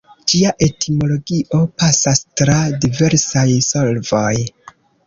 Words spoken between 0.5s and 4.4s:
etimologio pasas tra diversaj solvoj.